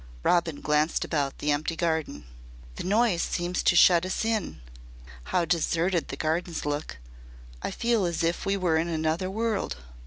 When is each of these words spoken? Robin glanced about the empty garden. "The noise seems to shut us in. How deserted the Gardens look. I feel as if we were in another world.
Robin 0.23 0.61
glanced 0.61 1.05
about 1.05 1.37
the 1.37 1.51
empty 1.51 1.75
garden. 1.75 2.25
"The 2.77 2.83
noise 2.83 3.21
seems 3.21 3.61
to 3.61 3.75
shut 3.75 4.03
us 4.03 4.25
in. 4.25 4.59
How 5.25 5.45
deserted 5.45 6.07
the 6.07 6.17
Gardens 6.17 6.65
look. 6.65 6.97
I 7.61 7.69
feel 7.69 8.05
as 8.05 8.23
if 8.23 8.43
we 8.43 8.57
were 8.57 8.77
in 8.77 8.87
another 8.87 9.29
world. 9.29 9.75